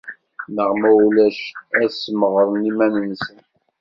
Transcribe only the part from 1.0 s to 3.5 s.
ulac ad smeɣren iman-nsen.